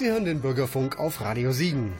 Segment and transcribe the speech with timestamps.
[0.00, 1.92] Sie hören den Bürgerfunk auf Radio Siegen.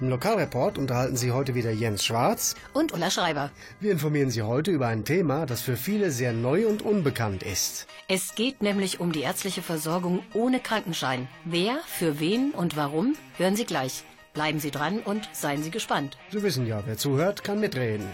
[0.00, 3.50] Im Lokalreport unterhalten Sie heute wieder Jens Schwarz und Ulla Schreiber.
[3.78, 7.86] Wir informieren Sie heute über ein Thema, das für viele sehr neu und unbekannt ist.
[8.08, 11.28] Es geht nämlich um die ärztliche Versorgung ohne Krankenschein.
[11.44, 14.02] Wer, für wen und warum, hören Sie gleich.
[14.32, 16.16] Bleiben Sie dran und seien Sie gespannt.
[16.30, 18.06] Sie wissen ja, wer zuhört, kann mitreden.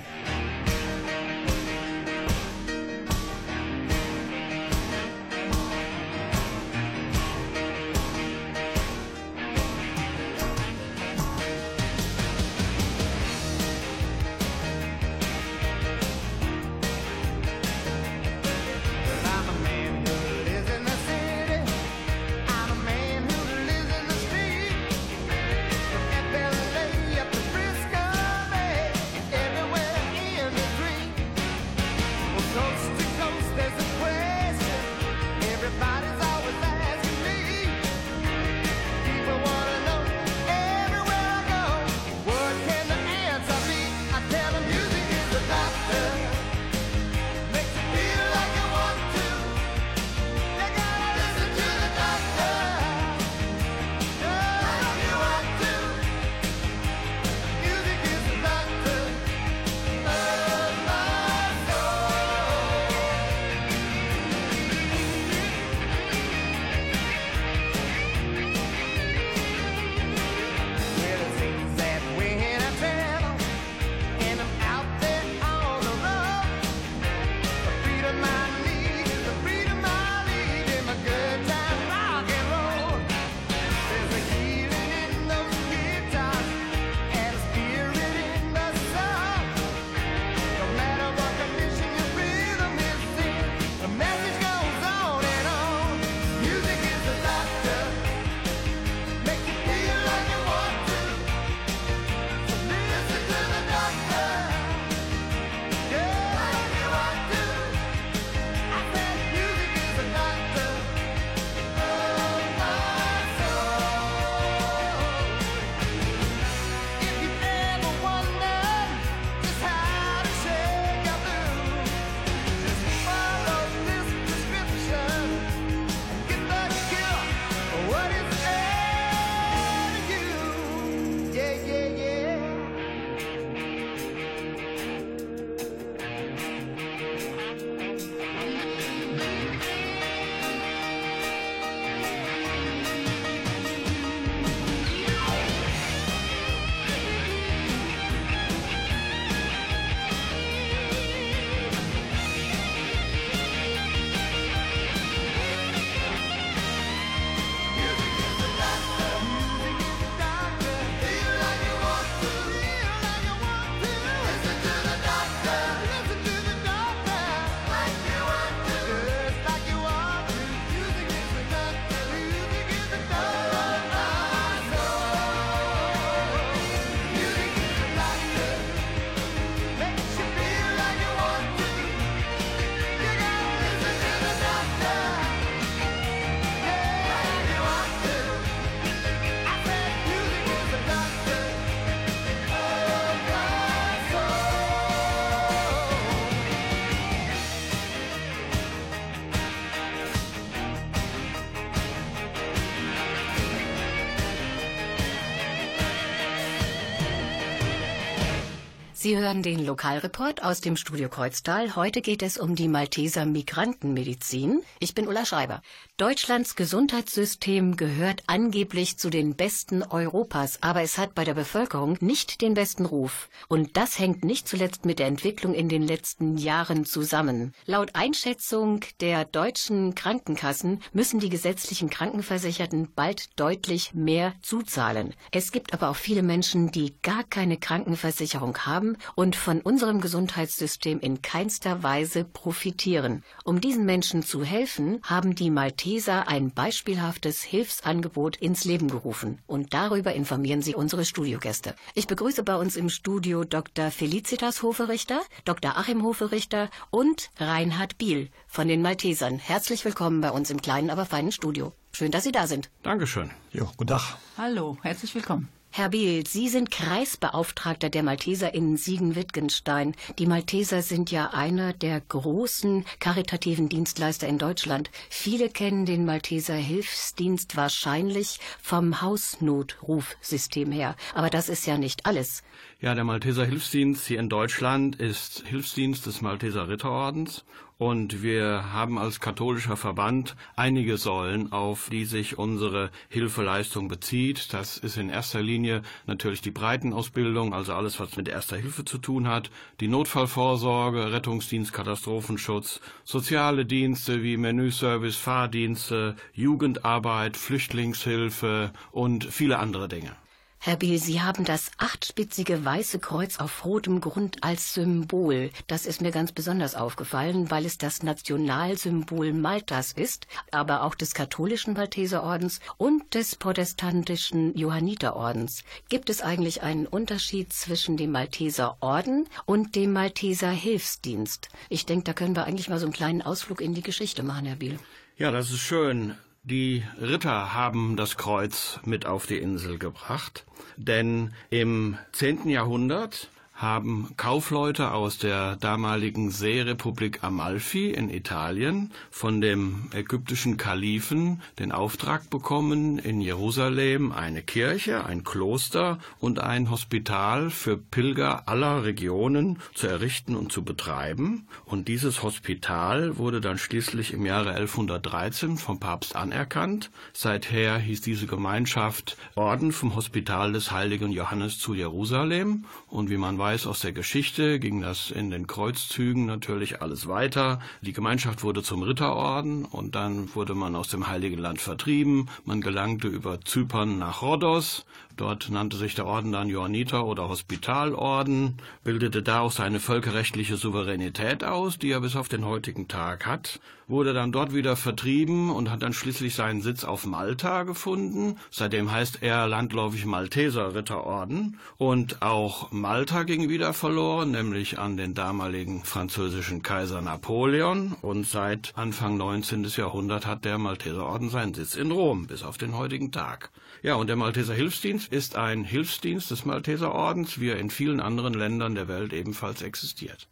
[209.08, 211.76] Sie hören den Lokalreport aus dem Studio Kreuztal.
[211.76, 214.60] Heute geht es um die Malteser Migrantenmedizin.
[214.80, 215.62] Ich bin Ulla Schreiber.
[215.96, 222.42] Deutschlands Gesundheitssystem gehört angeblich zu den besten Europas, aber es hat bei der Bevölkerung nicht
[222.42, 223.30] den besten Ruf.
[223.48, 227.54] Und das hängt nicht zuletzt mit der Entwicklung in den letzten Jahren zusammen.
[227.64, 235.14] Laut Einschätzung der deutschen Krankenkassen müssen die gesetzlichen Krankenversicherten bald deutlich mehr zuzahlen.
[235.32, 241.00] Es gibt aber auch viele Menschen, die gar keine Krankenversicherung haben und von unserem Gesundheitssystem
[241.00, 243.24] in keinster Weise profitieren.
[243.44, 249.40] Um diesen Menschen zu helfen, haben die Malteser ein beispielhaftes Hilfsangebot ins Leben gerufen.
[249.46, 251.74] Und darüber informieren sie unsere Studiogäste.
[251.94, 253.90] Ich begrüße bei uns im Studio Dr.
[253.90, 255.76] Felicitas Hoferichter, Dr.
[255.76, 259.38] Achim Hoferichter und Reinhard Biel von den Maltesern.
[259.38, 261.72] Herzlich willkommen bei uns im kleinen, aber feinen Studio.
[261.92, 262.70] Schön, dass Sie da sind.
[262.82, 263.30] Dankeschön.
[263.52, 264.16] Jo, guten Tag.
[264.36, 265.48] Hallo, herzlich willkommen.
[265.78, 269.94] Herr Biel, Sie sind Kreisbeauftragter der Malteser in Siegen-Wittgenstein.
[270.18, 274.90] Die Malteser sind ja einer der großen karitativen Dienstleister in Deutschland.
[275.08, 280.96] Viele kennen den Malteser Hilfsdienst wahrscheinlich vom Hausnotrufsystem her.
[281.14, 282.42] Aber das ist ja nicht alles.
[282.80, 287.44] Ja, der Malteser Hilfsdienst hier in Deutschland ist Hilfsdienst des Malteser Ritterordens
[287.78, 294.52] und wir haben als katholischer Verband einige Säulen, auf die sich unsere Hilfeleistung bezieht.
[294.52, 298.98] Das ist in erster Linie natürlich die Breitenausbildung, also alles, was mit erster Hilfe zu
[298.98, 309.60] tun hat, die Notfallvorsorge, Rettungsdienst, Katastrophenschutz, soziale Dienste wie Menüservice, Fahrdienste, Jugendarbeit, Flüchtlingshilfe und viele
[309.60, 310.16] andere Dinge.
[310.60, 315.50] Herr Biel, Sie haben das achtspitzige weiße Kreuz auf rotem Grund als Symbol.
[315.68, 321.14] Das ist mir ganz besonders aufgefallen, weil es das Nationalsymbol Maltas ist, aber auch des
[321.14, 325.62] katholischen Malteserordens und des protestantischen Johanniterordens.
[325.88, 331.50] Gibt es eigentlich einen Unterschied zwischen dem Malteserorden und dem Malteser Hilfsdienst?
[331.68, 334.46] Ich denke, da können wir eigentlich mal so einen kleinen Ausflug in die Geschichte machen,
[334.46, 334.80] Herr Biel.
[335.16, 336.16] Ja, das ist schön.
[336.42, 340.46] Die Ritter haben das Kreuz mit auf die Insel gebracht,
[340.76, 349.90] denn im zehnten Jahrhundert haben Kaufleute aus der damaligen Seerepublik Amalfi in Italien von dem
[349.92, 357.76] ägyptischen Kalifen den Auftrag bekommen, in Jerusalem eine Kirche, ein Kloster und ein Hospital für
[357.76, 361.48] Pilger aller Regionen zu errichten und zu betreiben.
[361.64, 366.92] Und dieses Hospital wurde dann schließlich im Jahre 1113 vom Papst anerkannt.
[367.12, 372.64] Seither hieß diese Gemeinschaft Orden vom Hospital des heiligen Johannes zu Jerusalem.
[372.86, 377.08] Und wie man weiß, weiß aus der Geschichte, ging das in den Kreuzzügen natürlich alles
[377.08, 377.60] weiter.
[377.80, 382.28] Die Gemeinschaft wurde zum Ritterorden und dann wurde man aus dem Heiligen Land vertrieben.
[382.44, 384.84] Man gelangte über Zypern nach Rhodos.
[385.16, 391.42] Dort nannte sich der Orden dann Johanniter oder Hospitalorden, bildete da auch seine völkerrechtliche Souveränität
[391.42, 395.70] aus, die er bis auf den heutigen Tag hat wurde dann dort wieder vertrieben und
[395.70, 398.36] hat dann schließlich seinen Sitz auf Malta gefunden.
[398.50, 401.58] Seitdem heißt er landläufig Malteser Ritterorden.
[401.78, 407.96] Und auch Malta ging wieder verloren, nämlich an den damaligen französischen Kaiser Napoleon.
[408.02, 409.64] Und seit Anfang 19.
[409.76, 413.50] Jahrhundert hat der Malteserorden seinen Sitz in Rom, bis auf den heutigen Tag.
[413.82, 418.34] Ja, und der Malteser Hilfsdienst ist ein Hilfsdienst des Malteserordens, wie er in vielen anderen
[418.34, 420.28] Ländern der Welt ebenfalls existiert.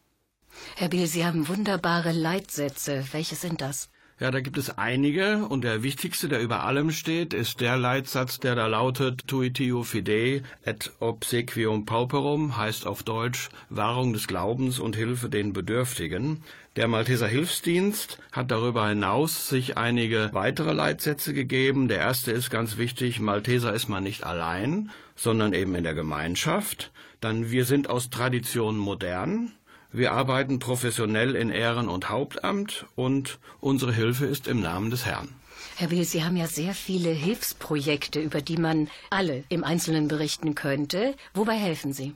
[0.76, 3.04] Herr Biel, Sie haben wunderbare Leitsätze.
[3.12, 3.90] Welche sind das?
[4.18, 8.40] Ja, da gibt es einige und der wichtigste, der über allem steht, ist der Leitsatz,
[8.40, 14.96] der da lautet Tuitio fidei et obsequium pauperum, heißt auf Deutsch Wahrung des Glaubens und
[14.96, 16.42] Hilfe den Bedürftigen.
[16.76, 21.86] Der Malteser Hilfsdienst hat darüber hinaus sich einige weitere Leitsätze gegeben.
[21.88, 26.90] Der erste ist ganz wichtig, Malteser ist man nicht allein, sondern eben in der Gemeinschaft.
[27.20, 29.52] Dann wir sind aus Tradition modern.
[29.96, 35.30] Wir arbeiten professionell in Ehren- und Hauptamt und unsere Hilfe ist im Namen des Herrn.
[35.76, 40.54] Herr Will, Sie haben ja sehr viele Hilfsprojekte, über die man alle im Einzelnen berichten
[40.54, 41.14] könnte.
[41.32, 42.14] Wobei helfen Sie?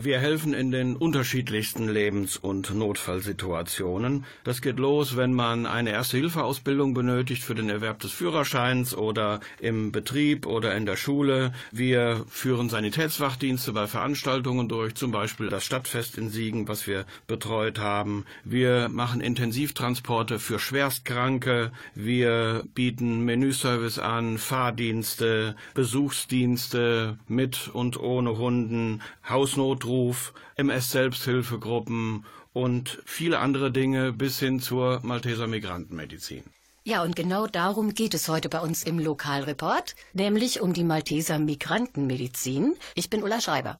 [0.00, 4.26] Wir helfen in den unterschiedlichsten Lebens- und Notfallsituationen.
[4.44, 9.90] Das geht los, wenn man eine Erste-Hilfe-Ausbildung benötigt für den Erwerb des Führerscheins oder im
[9.90, 11.52] Betrieb oder in der Schule.
[11.72, 17.80] Wir führen Sanitätswachdienste bei Veranstaltungen durch, zum Beispiel das Stadtfest in Siegen, was wir betreut
[17.80, 18.24] haben.
[18.44, 21.72] Wir machen Intensivtransporte für Schwerstkranke.
[21.96, 33.38] Wir bieten Menüservice an, Fahrdienste, Besuchsdienste mit und ohne Hunden, Hausnot Notruf, MS-Selbsthilfegruppen und viele
[33.38, 36.44] andere Dinge bis hin zur Malteser Migrantenmedizin.
[36.84, 41.38] Ja, und genau darum geht es heute bei uns im Lokalreport, nämlich um die Malteser
[41.38, 42.74] Migrantenmedizin.
[42.94, 43.78] Ich bin Ulla Schreiber.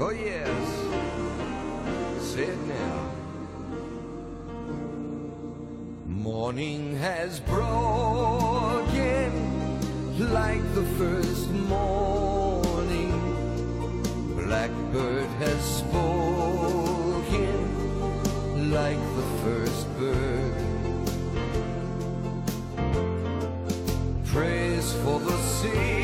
[0.00, 0.48] Oh yes,
[2.20, 3.08] say it now.
[6.06, 8.97] Morning has broken.
[10.18, 13.12] Like the first morning.
[14.34, 16.18] Blackbird has spoken
[18.72, 20.54] like the first bird.
[24.26, 25.97] Praise for the singing,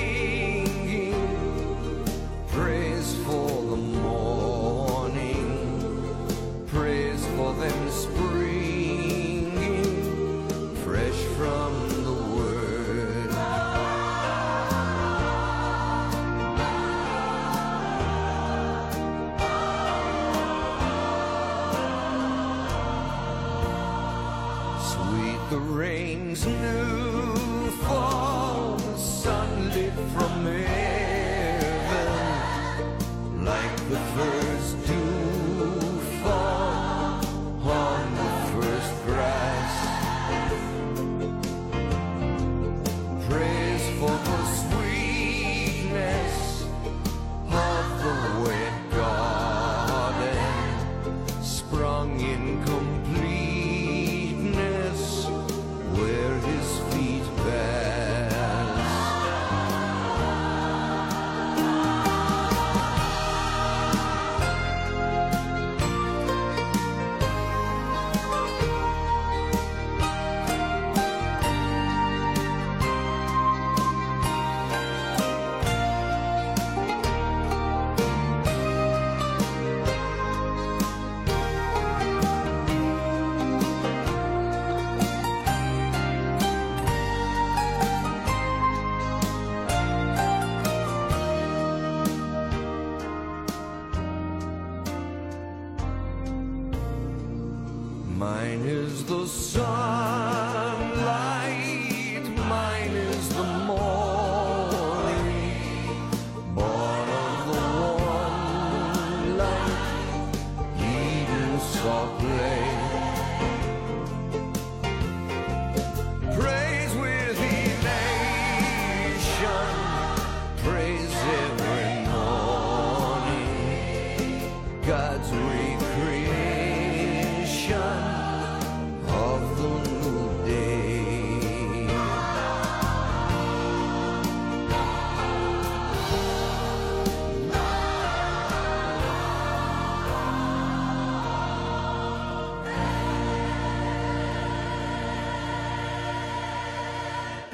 [99.25, 99.57] os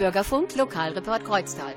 [0.01, 1.75] Bürgerfunk Lokalreport Kreuztal.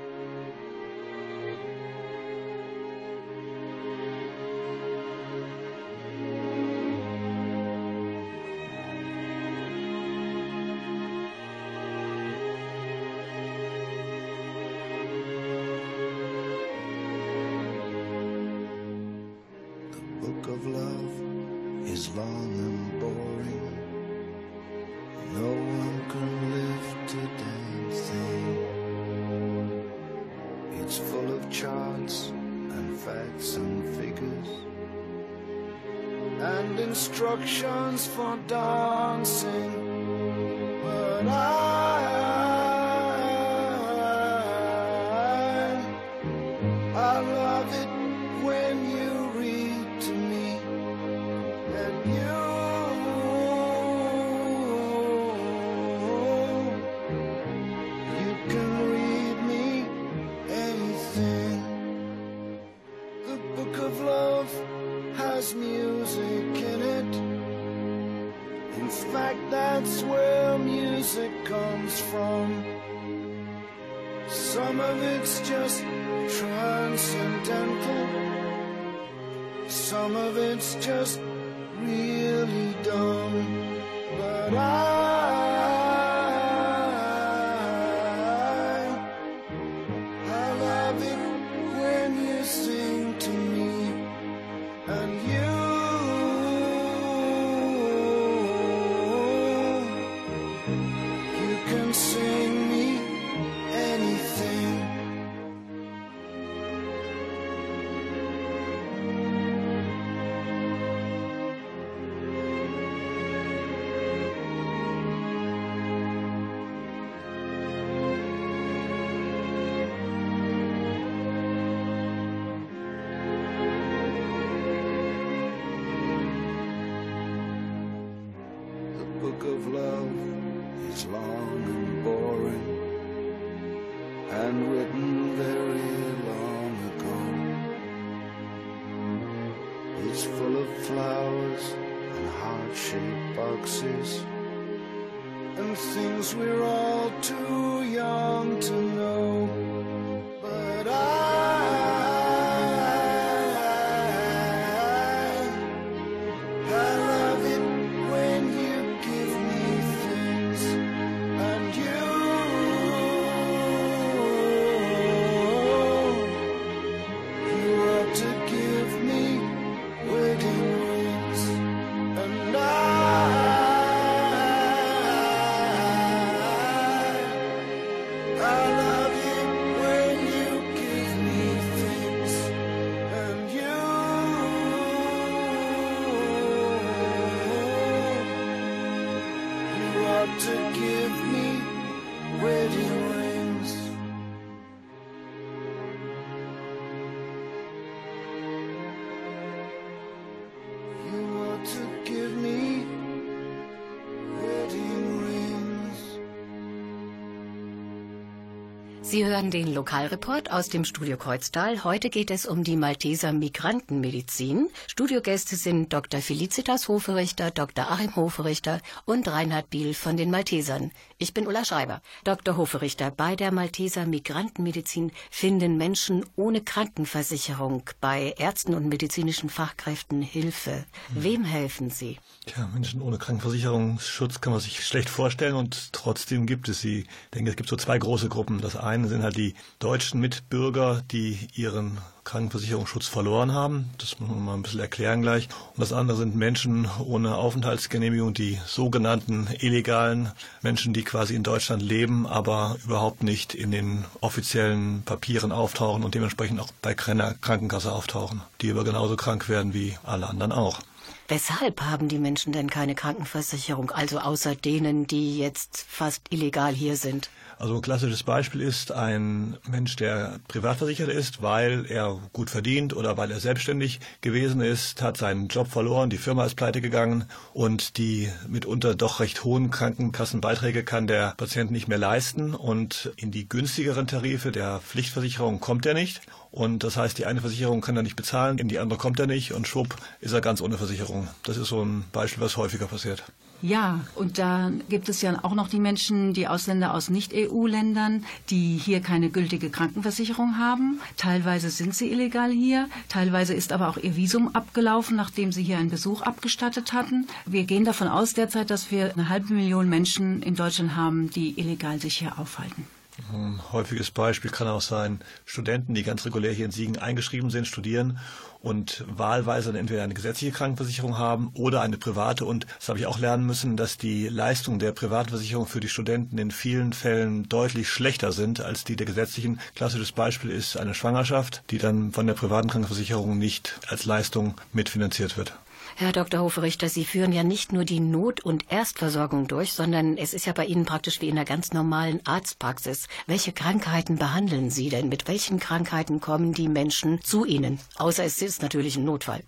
[209.04, 211.84] Sie hören den Lokalreport aus dem Studio Kreuztal.
[211.84, 214.70] Heute geht es um die Malteser Migrantenmedizin.
[214.88, 216.22] Studiogäste sind Dr.
[216.22, 217.90] Felicitas Hoferichter, Dr.
[217.90, 220.90] Achim Hoferichter und Reinhard Biel von den Maltesern.
[221.18, 222.00] Ich bin Ulla Schreiber.
[222.24, 222.56] Dr.
[222.56, 230.86] Hoferichter, bei der Malteser Migrantenmedizin finden Menschen ohne Krankenversicherung bei Ärzten und medizinischen Fachkräften Hilfe.
[231.12, 231.22] Hm.
[231.22, 232.18] Wem helfen Sie?
[232.46, 237.00] Tja, Menschen ohne Krankenversicherungsschutz kann man sich schlecht vorstellen und trotzdem gibt es sie.
[237.00, 238.60] Ich denke, es gibt so zwei große Gruppen.
[238.60, 243.90] Das eine einen sind halt die deutschen Mitbürger, die ihren Krankenversicherungsschutz verloren haben.
[243.98, 245.48] Das muss man mal ein bisschen erklären gleich.
[245.74, 250.30] Und das andere sind Menschen ohne Aufenthaltsgenehmigung, die sogenannten illegalen
[250.62, 256.14] Menschen, die quasi in Deutschland leben, aber überhaupt nicht in den offiziellen Papieren auftauchen und
[256.14, 260.80] dementsprechend auch bei keiner Krankenkasse auftauchen, die aber genauso krank werden wie alle anderen auch.
[261.26, 266.96] Weshalb haben die Menschen denn keine Krankenversicherung, also außer denen, die jetzt fast illegal hier
[266.96, 267.30] sind?
[267.58, 273.16] Also ein klassisches Beispiel ist ein Mensch, der privatversichert ist, weil er gut verdient oder
[273.16, 277.96] weil er selbstständig gewesen ist, hat seinen Job verloren, die Firma ist pleite gegangen und
[277.98, 283.48] die mitunter doch recht hohen Krankenkassenbeiträge kann der Patient nicht mehr leisten und in die
[283.48, 286.20] günstigeren Tarife der Pflichtversicherung kommt er nicht.
[286.50, 289.26] Und das heißt, die eine Versicherung kann er nicht bezahlen, in die andere kommt er
[289.26, 291.28] nicht und schwupp ist er ganz ohne Versicherung.
[291.42, 293.24] Das ist so ein Beispiel, was häufiger passiert.
[293.64, 298.76] Ja, und da gibt es ja auch noch die Menschen, die Ausländer aus Nicht-EU-Ländern, die
[298.76, 301.00] hier keine gültige Krankenversicherung haben.
[301.16, 305.78] Teilweise sind sie illegal hier, teilweise ist aber auch ihr Visum abgelaufen, nachdem sie hier
[305.78, 307.26] einen Besuch abgestattet hatten.
[307.46, 311.58] Wir gehen davon aus derzeit, dass wir eine halbe Million Menschen in Deutschland haben, die
[311.58, 312.84] illegal sich hier aufhalten.
[313.32, 317.68] Ein häufiges Beispiel kann auch sein, Studenten, die ganz regulär hier in Siegen eingeschrieben sind,
[317.68, 318.18] studieren
[318.60, 322.44] und wahlweise dann entweder eine gesetzliche Krankenversicherung haben oder eine private.
[322.44, 326.38] Und das habe ich auch lernen müssen, dass die Leistungen der Privatversicherung für die Studenten
[326.38, 329.60] in vielen Fällen deutlich schlechter sind als die der gesetzlichen.
[329.76, 335.36] Klassisches Beispiel ist eine Schwangerschaft, die dann von der privaten Krankenversicherung nicht als Leistung mitfinanziert
[335.36, 335.54] wird.
[335.96, 336.40] Herr Dr.
[336.40, 340.52] Hoferichter, Sie führen ja nicht nur die Not- und Erstversorgung durch, sondern es ist ja
[340.52, 343.06] bei Ihnen praktisch wie in einer ganz normalen Arztpraxis.
[343.28, 345.08] Welche Krankheiten behandeln Sie denn?
[345.08, 347.78] Mit welchen Krankheiten kommen die Menschen zu Ihnen?
[347.94, 349.44] Außer es ist natürlich ein Notfall.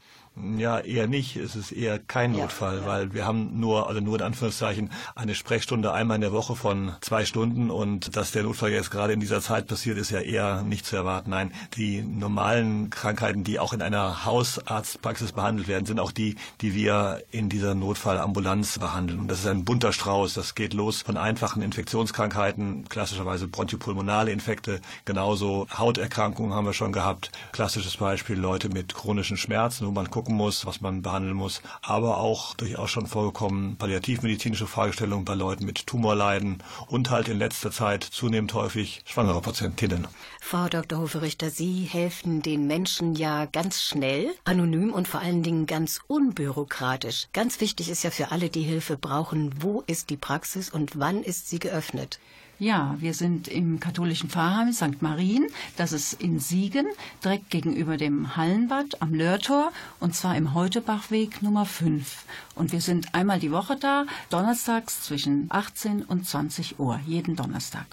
[0.58, 1.36] Ja, eher nicht.
[1.36, 2.86] Es ist eher kein Notfall, ja.
[2.86, 6.92] weil wir haben nur, also nur in Anführungszeichen, eine Sprechstunde einmal in der Woche von
[7.00, 10.60] zwei Stunden und dass der Notfall jetzt gerade in dieser Zeit passiert, ist ja eher
[10.60, 11.30] nicht zu erwarten.
[11.30, 16.74] Nein, die normalen Krankheiten, die auch in einer Hausarztpraxis behandelt werden, sind auch die, die
[16.74, 19.20] wir in dieser Notfallambulanz behandeln.
[19.20, 20.34] Und das ist ein bunter Strauß.
[20.34, 27.30] Das geht los von einfachen Infektionskrankheiten, klassischerweise bronchopulmonale Infekte, genauso Hauterkrankungen haben wir schon gehabt.
[27.52, 31.62] Klassisches Beispiel Leute mit chronischen Schmerzen, wo man guckt, gucken muss, was man behandeln muss,
[31.82, 37.70] aber auch durchaus schon vorgekommen palliativmedizinische Fragestellungen bei Leuten mit Tumorleiden und halt in letzter
[37.70, 40.08] Zeit zunehmend häufig schwangere Patientinnen.
[40.40, 40.98] Frau Dr.
[40.98, 47.28] Hoferichter, Sie helfen den Menschen ja ganz schnell, anonym und vor allen Dingen ganz unbürokratisch.
[47.32, 51.22] Ganz wichtig ist ja für alle, die Hilfe brauchen, wo ist die Praxis und wann
[51.22, 52.18] ist sie geöffnet?
[52.58, 55.02] Ja, wir sind im katholischen Pfarrheim St.
[55.02, 55.46] Marien.
[55.76, 56.86] Das ist in Siegen,
[57.22, 62.24] direkt gegenüber dem Hallenbad am Lörtor und zwar im Heutebachweg Nummer 5.
[62.54, 67.84] Und wir sind einmal die Woche da, donnerstags zwischen 18 und 20 Uhr, jeden Donnerstag.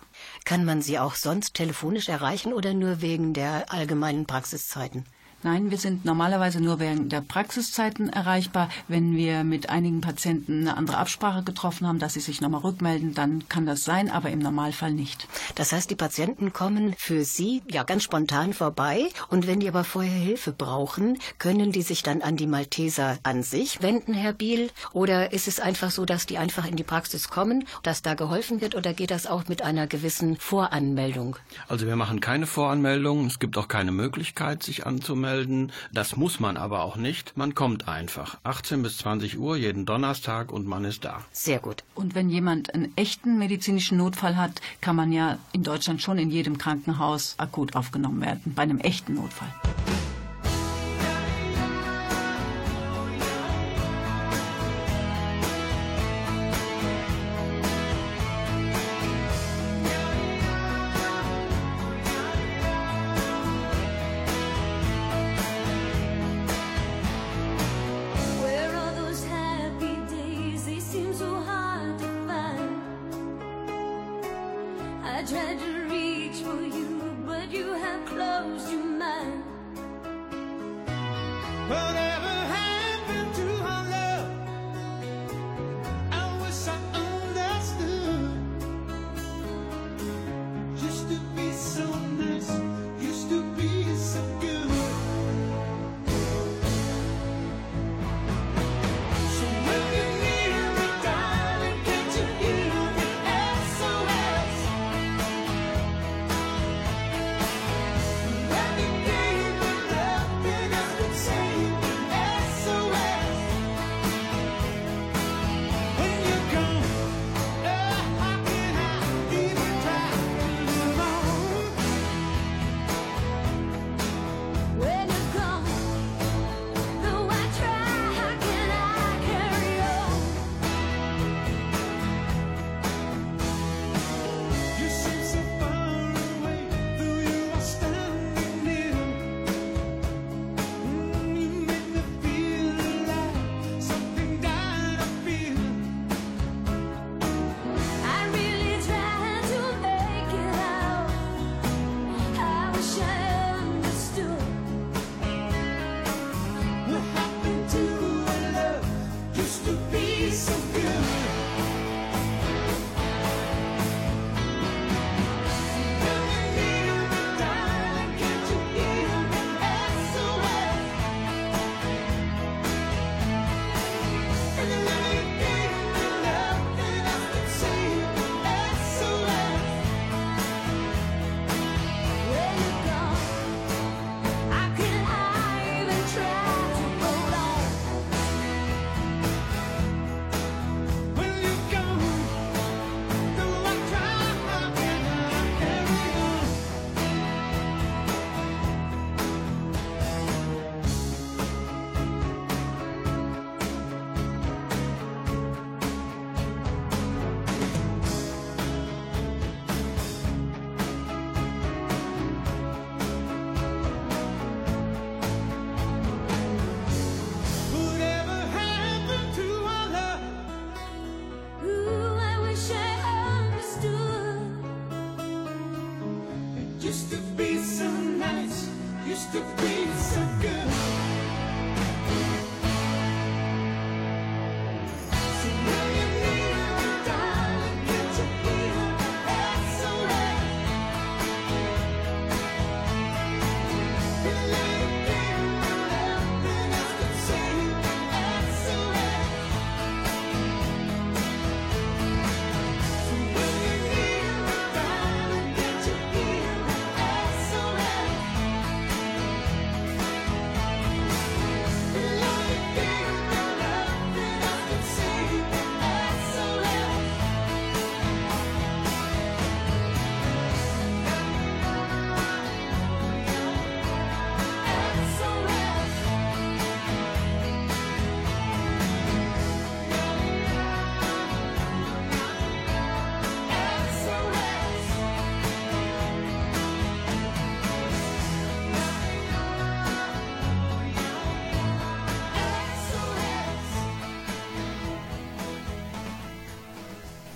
[0.45, 5.04] Kann man Sie auch sonst telefonisch erreichen oder nur wegen der allgemeinen Praxiszeiten?
[5.46, 8.70] Nein, wir sind normalerweise nur während der Praxiszeiten erreichbar.
[8.88, 13.14] Wenn wir mit einigen Patienten eine andere Absprache getroffen haben, dass sie sich nochmal rückmelden,
[13.14, 15.28] dann kann das sein, aber im Normalfall nicht.
[15.56, 19.84] Das heißt, die Patienten kommen für Sie ja ganz spontan vorbei und wenn die aber
[19.84, 24.70] vorher Hilfe brauchen, können die sich dann an die Malteser an sich wenden, Herr Biel?
[24.94, 28.62] Oder ist es einfach so, dass die einfach in die Praxis kommen, dass da geholfen
[28.62, 31.36] wird oder geht das auch mit einer gewissen Voranmeldung?
[31.68, 33.26] Also wir machen keine Voranmeldung.
[33.26, 35.72] Es gibt auch keine Möglichkeit, sich anzumelden anmelden.
[35.91, 37.36] Das muss man aber auch nicht.
[37.36, 38.38] Man kommt einfach.
[38.43, 41.22] 18 bis 20 Uhr jeden Donnerstag und man ist da.
[41.32, 41.84] Sehr gut.
[41.96, 46.30] Und wenn jemand einen echten medizinischen Notfall hat, kann man ja in Deutschland schon in
[46.30, 48.54] jedem Krankenhaus akut aufgenommen werden.
[48.56, 49.54] Bei einem echten Notfall.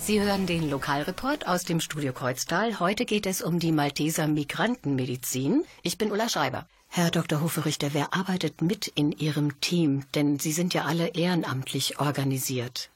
[0.07, 2.79] Sie hören den Lokalreport aus dem Studio Kreuztal.
[2.79, 5.65] Heute geht es um die Malteser Migrantenmedizin.
[5.83, 6.65] Ich bin Ulla Schreiber.
[6.87, 7.41] Herr Dr.
[7.41, 10.05] Hoferichter, wer arbeitet mit in Ihrem Team?
[10.15, 12.89] Denn Sie sind ja alle ehrenamtlich organisiert.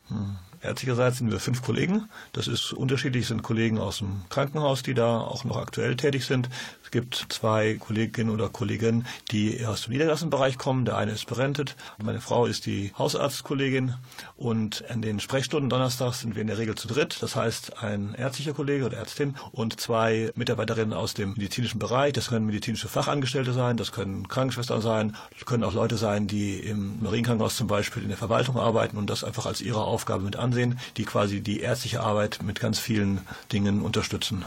[0.62, 2.08] Ärztlicherseits sind wir fünf Kollegen.
[2.32, 3.24] Das ist unterschiedlich.
[3.24, 6.48] Es sind Kollegen aus dem Krankenhaus, die da auch noch aktuell tätig sind.
[6.92, 10.84] Es gibt zwei Kolleginnen oder Kollegen, die aus dem Niedergassenbereich kommen.
[10.84, 11.78] Der eine ist berentet.
[12.04, 13.94] Meine Frau ist die Hausarztkollegin.
[14.36, 17.20] Und an den Sprechstunden donnerstags sind wir in der Regel zu dritt.
[17.22, 22.12] Das heißt, ein ärztlicher Kollege oder Ärztin und zwei Mitarbeiterinnen aus dem medizinischen Bereich.
[22.12, 26.60] Das können medizinische Fachangestellte sein, das können Krankenschwestern sein, das können auch Leute sein, die
[26.60, 30.36] im Marienkrankenhaus zum Beispiel in der Verwaltung arbeiten und das einfach als ihre Aufgabe mit
[30.36, 34.44] ansehen, die quasi die ärztliche Arbeit mit ganz vielen Dingen unterstützen.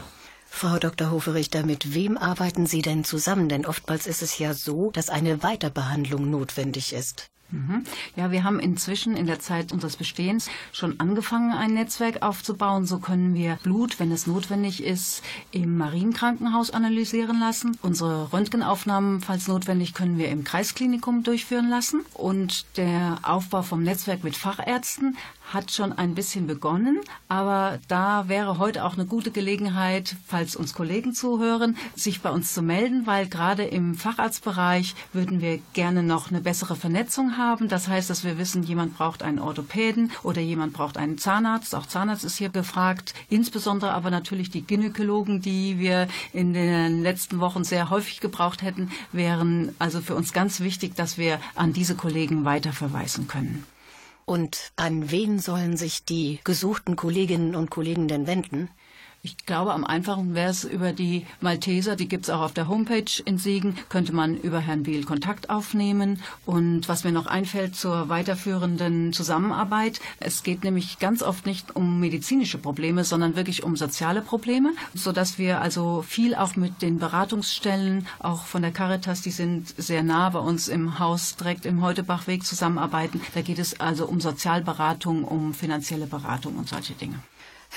[0.55, 1.11] Frau Dr.
[1.11, 3.49] Hoferichter, mit wem arbeiten Sie denn zusammen?
[3.49, 7.29] Denn oftmals ist es ja so, dass eine Weiterbehandlung notwendig ist.
[7.51, 7.83] Mhm.
[8.15, 12.85] Ja, wir haben inzwischen in der Zeit unseres Bestehens schon angefangen, ein Netzwerk aufzubauen.
[12.85, 17.77] So können wir Blut, wenn es notwendig ist, im Marienkrankenhaus analysieren lassen.
[17.81, 22.05] Unsere Röntgenaufnahmen, falls notwendig, können wir im Kreisklinikum durchführen lassen.
[22.13, 25.17] Und der Aufbau vom Netzwerk mit Fachärzten
[25.53, 30.73] hat schon ein bisschen begonnen, aber da wäre heute auch eine gute Gelegenheit, falls uns
[30.73, 36.29] Kollegen zuhören, sich bei uns zu melden, weil gerade im Facharztbereich würden wir gerne noch
[36.29, 37.67] eine bessere Vernetzung haben.
[37.67, 41.75] Das heißt, dass wir wissen, jemand braucht einen Orthopäden oder jemand braucht einen Zahnarzt.
[41.75, 43.13] Auch Zahnarzt ist hier gefragt.
[43.29, 48.91] Insbesondere aber natürlich die Gynäkologen, die wir in den letzten Wochen sehr häufig gebraucht hätten,
[49.11, 53.63] wären also für uns ganz wichtig, dass wir an diese Kollegen weiterverweisen können.
[54.25, 58.69] Und an wen sollen sich die gesuchten Kolleginnen und Kollegen denn wenden?
[59.25, 63.23] Ich glaube, am einfachsten wäre es über die Malteser, die gibt's auch auf der Homepage
[63.25, 66.21] in Siegen, könnte man über Herrn Biel Kontakt aufnehmen.
[66.45, 71.99] Und was mir noch einfällt zur weiterführenden Zusammenarbeit, es geht nämlich ganz oft nicht um
[71.99, 78.05] medizinische Probleme, sondern wirklich um soziale Probleme, sodass wir also viel auch mit den Beratungsstellen,
[78.19, 82.45] auch von der Caritas, die sind sehr nah bei uns im Haus, direkt im Heutebachweg
[82.45, 83.19] zusammenarbeiten.
[83.33, 87.17] Da geht es also um Sozialberatung, um finanzielle Beratung und solche Dinge.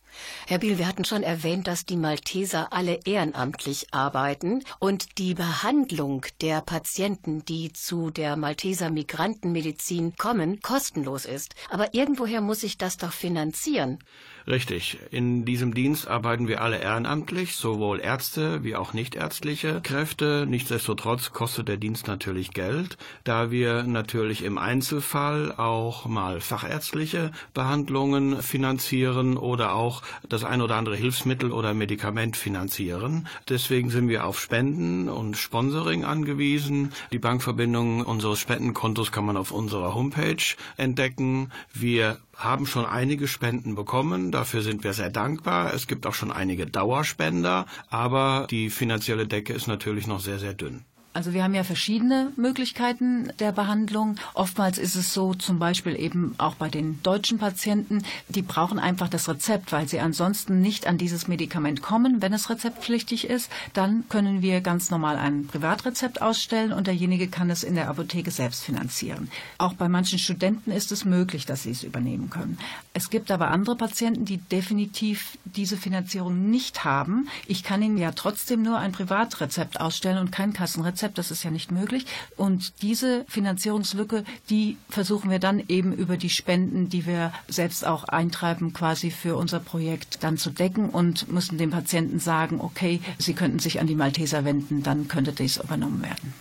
[0.47, 6.25] Herr Biel, wir hatten schon erwähnt, dass die Malteser alle ehrenamtlich arbeiten und die Behandlung
[6.41, 11.55] der Patienten, die zu der Malteser Migrantenmedizin kommen, kostenlos ist.
[11.69, 13.99] Aber irgendwoher muss sich das doch finanzieren.
[14.47, 14.99] Richtig.
[15.09, 20.45] In diesem Dienst arbeiten wir alle ehrenamtlich, sowohl Ärzte wie auch nichtärztliche Kräfte.
[20.47, 28.43] Nichtsdestotrotz kostet der Dienst natürlich Geld, da wir natürlich im Einzelfall auch mal fachärztliche Behandlungen
[28.43, 33.27] finanzieren oder auch das ein oder andere Hilfsmittel oder Medikament finanzieren.
[33.49, 36.93] Deswegen sind wir auf Spenden und Sponsoring angewiesen.
[37.11, 41.51] Die Bankverbindung unseres Spendenkontos kann man auf unserer Homepage entdecken.
[41.73, 44.31] Wir haben schon einige Spenden bekommen.
[44.31, 45.73] Dafür sind wir sehr dankbar.
[45.73, 50.53] Es gibt auch schon einige Dauerspender, aber die finanzielle Decke ist natürlich noch sehr, sehr
[50.53, 50.85] dünn.
[51.15, 54.17] Also wir haben ja verschiedene Möglichkeiten der Behandlung.
[54.33, 59.07] Oftmals ist es so, zum Beispiel eben auch bei den deutschen Patienten, die brauchen einfach
[59.07, 62.21] das Rezept, weil sie ansonsten nicht an dieses Medikament kommen.
[62.21, 67.49] Wenn es rezeptpflichtig ist, dann können wir ganz normal ein Privatrezept ausstellen und derjenige kann
[67.49, 69.31] es in der Apotheke selbst finanzieren.
[69.57, 72.57] Auch bei manchen Studenten ist es möglich, dass sie es übernehmen können.
[72.91, 77.29] Es gibt aber andere Patienten, die definitiv diese Finanzierung nicht haben.
[77.47, 81.04] Ich kann ihnen ja trotzdem nur ein Privatrezept ausstellen und kein Kassenrezept.
[81.13, 82.05] Das ist ja nicht möglich.
[82.35, 88.05] Und diese Finanzierungslücke, die versuchen wir dann eben über die Spenden, die wir selbst auch
[88.05, 93.33] eintreiben, quasi für unser Projekt dann zu decken und müssen dem Patienten sagen, okay, Sie
[93.33, 96.33] könnten sich an die Malteser wenden, dann könnte dies übernommen werden.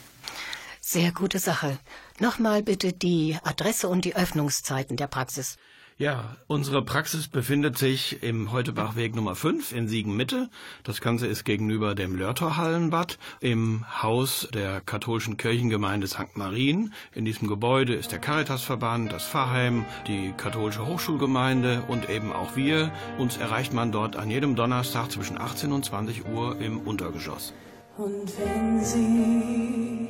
[0.81, 1.79] Sehr gute Sache.
[2.21, 5.57] Nochmal bitte die Adresse und die Öffnungszeiten der Praxis.
[5.97, 10.51] Ja, unsere Praxis befindet sich im Heutebachweg Nummer 5 in Siegen-Mitte.
[10.83, 16.37] Das Ganze ist gegenüber dem Lörtorhallenbad im Haus der katholischen Kirchengemeinde St.
[16.37, 16.93] Marien.
[17.15, 22.91] In diesem Gebäude ist der Caritasverband, das Pfarrheim, die katholische Hochschulgemeinde und eben auch wir.
[23.19, 27.55] Uns erreicht man dort an jedem Donnerstag zwischen 18 und 20 Uhr im Untergeschoss.
[27.97, 30.09] Und wenn sie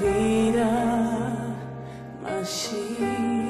[0.00, 1.56] wieder
[2.24, 3.47] marschieren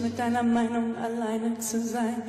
[0.00, 2.22] mit deiner Meinung alleine zu sein?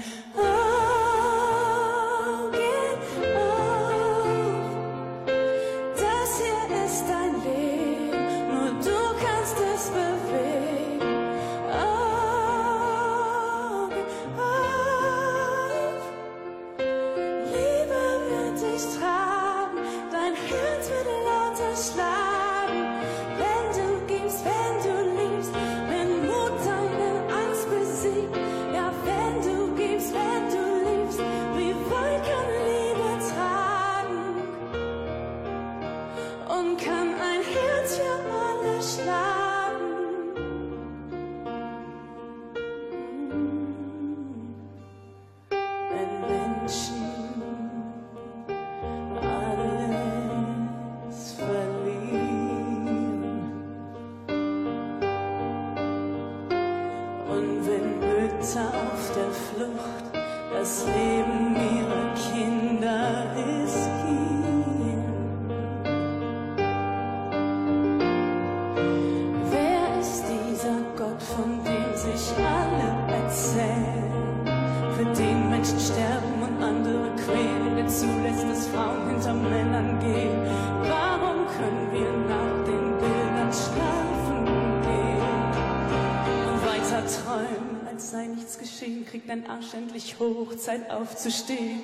[88.79, 91.81] Geschehen, kriegt dein Arsch endlich hoch, Zeit aufzustehen.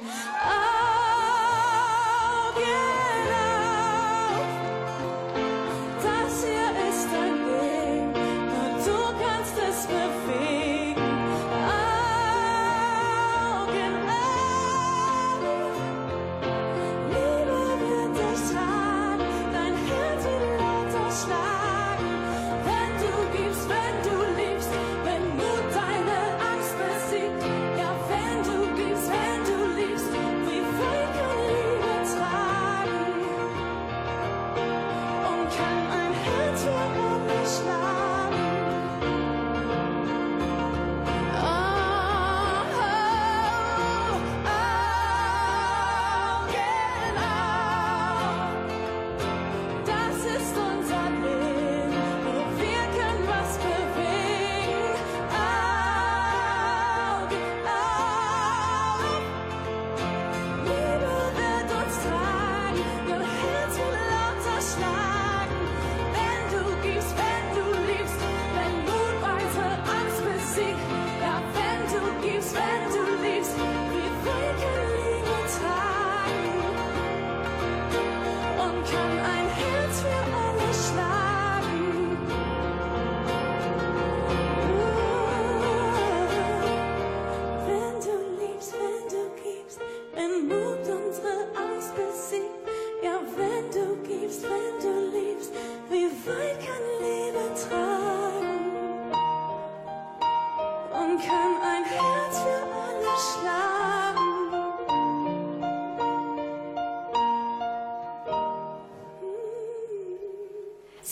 [2.53, 3.14] Augen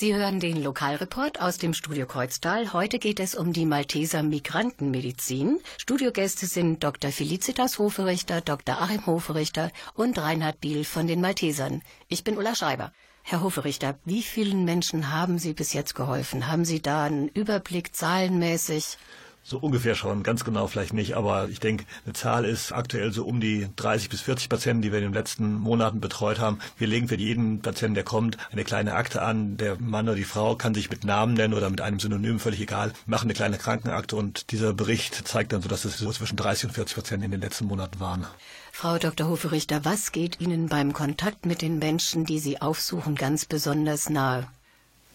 [0.03, 2.73] Sie hören den Lokalreport aus dem Studio Kreuztal.
[2.73, 5.61] Heute geht es um die Malteser Migrantenmedizin.
[5.77, 7.09] Studiogäste sind Dr.
[7.09, 8.81] Felicitas Hoferichter, Dr.
[8.81, 11.83] Achim Hoferichter und Reinhard Biel von den Maltesern.
[12.09, 12.91] Ich bin Ulla Schreiber.
[13.21, 16.47] Herr Hoferichter, wie vielen Menschen haben Sie bis jetzt geholfen?
[16.47, 18.97] Haben Sie da einen Überblick zahlenmäßig?
[19.45, 23.25] So ungefähr schon, ganz genau vielleicht nicht, aber ich denke, eine Zahl ist aktuell so
[23.25, 26.59] um die 30 bis 40 Patienten, die wir in den letzten Monaten betreut haben.
[26.77, 29.57] Wir legen für jeden Patienten, der kommt, eine kleine Akte an.
[29.57, 32.61] Der Mann oder die Frau kann sich mit Namen nennen oder mit einem Synonym, völlig
[32.61, 36.37] egal, machen eine kleine Krankenakte und dieser Bericht zeigt dann so, dass es so zwischen
[36.37, 38.25] 30 und 40 Patienten in den letzten Monaten waren.
[38.71, 39.27] Frau Dr.
[39.27, 44.47] Hoferichter, was geht Ihnen beim Kontakt mit den Menschen, die Sie aufsuchen, ganz besonders nahe?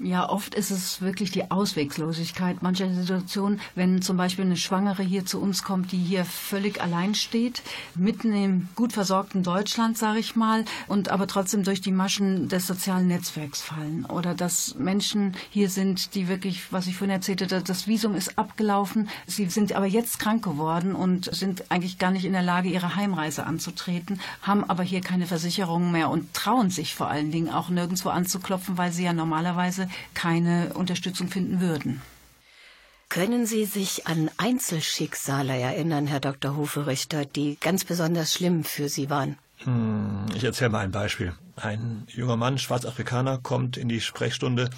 [0.00, 5.26] Ja, oft ist es wirklich die Ausweglosigkeit mancher Situationen, wenn zum Beispiel eine Schwangere hier
[5.26, 7.62] zu uns kommt, die hier völlig allein steht,
[7.96, 12.68] mitten im gut versorgten Deutschland, sage ich mal, und aber trotzdem durch die Maschen des
[12.68, 14.04] sozialen Netzwerks fallen.
[14.04, 19.08] Oder dass Menschen hier sind, die wirklich, was ich vorhin erzählte, das Visum ist abgelaufen,
[19.26, 22.94] sie sind aber jetzt krank geworden und sind eigentlich gar nicht in der Lage, ihre
[22.94, 27.68] Heimreise anzutreten, haben aber hier keine Versicherung mehr und trauen sich vor allen Dingen auch
[27.68, 32.00] nirgendwo anzuklopfen, weil sie ja normalerweise keine Unterstützung finden würden.
[33.08, 36.56] Können Sie sich an Einzelschicksale erinnern, Herr Dr.
[36.56, 39.38] Hoferichter, die ganz besonders schlimm für Sie waren?
[39.64, 41.32] Hm, Ich erzähle mal ein Beispiel.
[41.56, 44.70] Ein junger Mann, Schwarzafrikaner, kommt in die Sprechstunde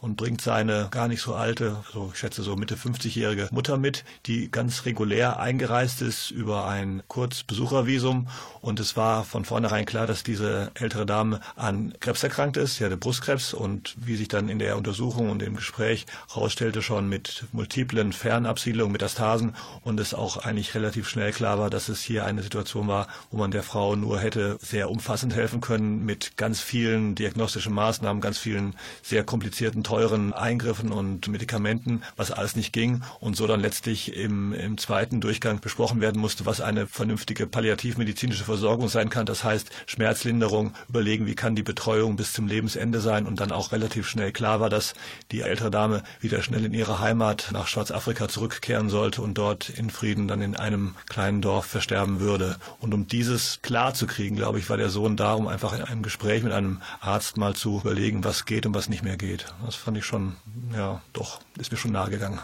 [0.00, 4.04] und bringt seine gar nicht so alte, so ich schätze so Mitte 50-jährige Mutter mit,
[4.26, 8.28] die ganz regulär eingereist ist über ein Kurzbesuchervisum.
[8.60, 12.76] Und es war von vornherein klar, dass diese ältere Dame an Krebs erkrankt ist.
[12.76, 17.08] Sie hatte Brustkrebs und wie sich dann in der Untersuchung und im Gespräch herausstellte, schon
[17.08, 22.24] mit multiplen Fernabsiedlungen, Metastasen und es auch eigentlich relativ schnell klar war, dass es hier
[22.24, 26.60] eine Situation war, wo man der Frau nur hätte sehr umfassend helfen können mit ganz
[26.60, 33.02] vielen diagnostischen Maßnahmen, ganz vielen sehr komplizierten, teuren Eingriffen und Medikamenten, was alles nicht ging
[33.20, 38.44] und so dann letztlich im, im zweiten Durchgang besprochen werden musste, was eine vernünftige palliativmedizinische
[38.44, 39.24] Versorgung sein kann.
[39.24, 43.72] Das heißt Schmerzlinderung, überlegen, wie kann die Betreuung bis zum Lebensende sein und dann auch
[43.72, 44.92] relativ schnell klar war, dass
[45.32, 49.88] die ältere Dame wieder schnell in ihre Heimat nach Schwarzafrika zurückkehren sollte und dort in
[49.88, 52.56] Frieden dann in einem kleinen Dorf versterben würde.
[52.78, 56.02] Und um dieses klar zu kriegen, glaube ich, war der Sohn da, einfach in einem
[56.02, 59.46] Gespräch mit einem Arzt mal zu überlegen, was geht und was nicht mehr geht.
[59.64, 60.36] Das fand ich schon,
[60.72, 62.40] ja, doch, ist mir schon nahe gegangen.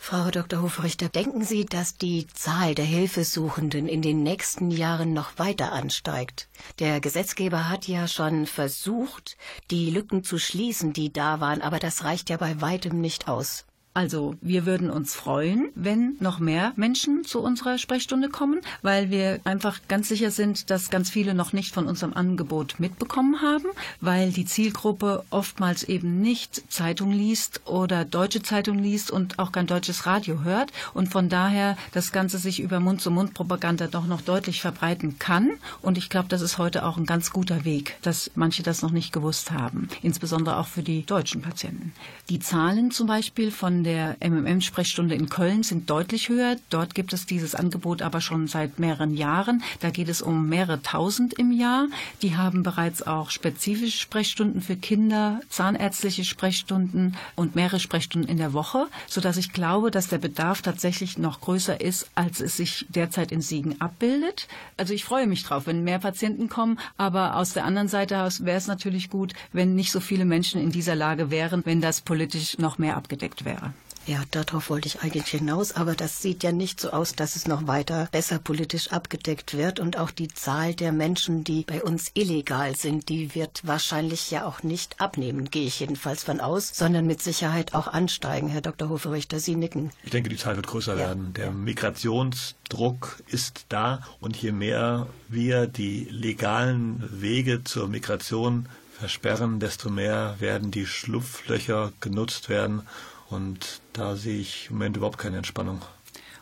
[0.00, 0.62] Frau Dr.
[0.62, 6.48] Hofrichter, denken Sie, dass die Zahl der Hilfesuchenden in den nächsten Jahren noch weiter ansteigt?
[6.78, 9.36] Der Gesetzgeber hat ja schon versucht,
[9.70, 13.66] die Lücken zu schließen, die da waren, aber das reicht ja bei weitem nicht aus.
[13.98, 19.40] Also wir würden uns freuen, wenn noch mehr Menschen zu unserer Sprechstunde kommen, weil wir
[19.42, 23.64] einfach ganz sicher sind, dass ganz viele noch nicht von unserem Angebot mitbekommen haben,
[24.00, 29.66] weil die Zielgruppe oftmals eben nicht Zeitung liest oder deutsche Zeitung liest und auch kein
[29.66, 35.18] deutsches Radio hört und von daher das Ganze sich über Mund-zu-Mund-Propaganda doch noch deutlich verbreiten
[35.18, 35.50] kann.
[35.82, 38.92] Und ich glaube, das ist heute auch ein ganz guter Weg, dass manche das noch
[38.92, 41.92] nicht gewusst haben, insbesondere auch für die deutschen Patienten.
[42.28, 46.56] Die Zahlen zum Beispiel von der MMM-Sprechstunde in Köln sind deutlich höher.
[46.68, 49.62] Dort gibt es dieses Angebot aber schon seit mehreren Jahren.
[49.80, 51.86] Da geht es um mehrere tausend im Jahr.
[52.20, 58.52] Die haben bereits auch spezifische Sprechstunden für Kinder, zahnärztliche Sprechstunden und mehrere Sprechstunden in der
[58.52, 63.32] Woche, sodass ich glaube, dass der Bedarf tatsächlich noch größer ist, als es sich derzeit
[63.32, 64.48] in Siegen abbildet.
[64.76, 68.58] Also ich freue mich drauf, wenn mehr Patienten kommen, aber aus der anderen Seite wäre
[68.58, 72.58] es natürlich gut, wenn nicht so viele Menschen in dieser Lage wären, wenn das politisch
[72.58, 73.72] noch mehr abgedeckt wäre.
[74.06, 77.46] Ja, darauf wollte ich eigentlich hinaus, aber das sieht ja nicht so aus, dass es
[77.46, 82.10] noch weiter besser politisch abgedeckt wird und auch die Zahl der Menschen, die bei uns
[82.14, 87.06] illegal sind, die wird wahrscheinlich ja auch nicht abnehmen, gehe ich jedenfalls von aus, sondern
[87.06, 88.48] mit Sicherheit auch ansteigen.
[88.48, 88.88] Herr Dr.
[88.88, 89.90] Hoferichter, Sie nicken.
[90.04, 91.00] Ich denke, die Zahl wird größer Ja.
[91.08, 91.34] werden.
[91.34, 99.90] Der Migrationsdruck ist da und je mehr wir die legalen Wege zur Migration versperren, desto
[99.90, 102.82] mehr werden die Schlupflöcher genutzt werden
[103.28, 105.82] und da sehe ich im Moment überhaupt keine Entspannung.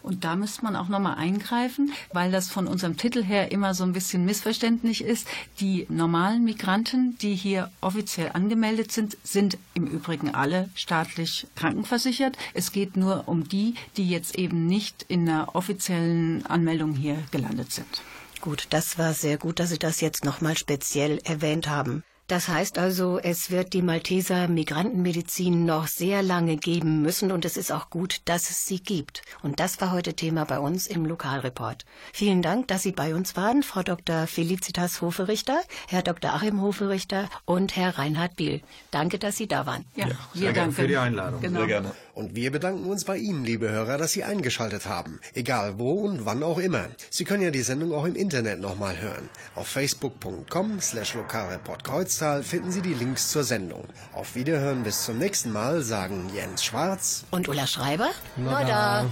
[0.02, 3.82] Und da müsste man auch nochmal eingreifen, weil das von unserem Titel her immer so
[3.82, 5.26] ein bisschen missverständlich ist.
[5.58, 12.38] Die normalen Migranten, die hier offiziell angemeldet sind, sind im Übrigen alle staatlich krankenversichert.
[12.54, 17.72] Es geht nur um die, die jetzt eben nicht in einer offiziellen Anmeldung hier gelandet
[17.72, 18.02] sind.
[18.40, 22.04] Gut, das war sehr gut, dass Sie das jetzt nochmal speziell erwähnt haben.
[22.28, 27.56] Das heißt also, es wird die Malteser Migrantenmedizin noch sehr lange geben müssen und es
[27.56, 29.22] ist auch gut, dass es sie gibt.
[29.42, 31.84] Und das war heute Thema bei uns im Lokalreport.
[32.12, 34.26] Vielen Dank, dass Sie bei uns waren, Frau Dr.
[34.26, 36.34] Felicitas Hoferichter, Herr Dr.
[36.34, 38.60] Achim Hoferichter und Herr Reinhard Biel.
[38.90, 39.84] Danke, dass Sie da waren.
[39.94, 40.74] Ja, Sehr wir gerne danken.
[40.74, 41.40] für die Einladung.
[41.40, 41.60] Genau.
[41.60, 41.92] Sehr gerne.
[42.14, 45.20] Und wir bedanken uns bei Ihnen, liebe Hörer, dass Sie eingeschaltet haben.
[45.34, 46.86] Egal wo und wann auch immer.
[47.10, 49.28] Sie können ja die Sendung auch im Internet nochmal hören.
[49.54, 51.84] Auf facebook.com slash Lokalreport
[52.16, 53.84] Kreuztal finden Sie die Links zur Sendung.
[54.14, 58.08] Auf Wiederhören bis zum nächsten Mal sagen Jens Schwarz Und Ulla Schreiber?
[58.36, 59.06] Na da.